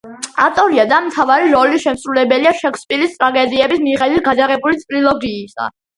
[0.43, 5.71] ავტორია და მთავარი როლის შემსრულებელია შექსპირის ტრაგედიების მიხედვით გადაღებული ტრილოგიისა.